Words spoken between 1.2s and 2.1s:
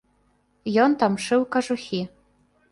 шыў кажухі.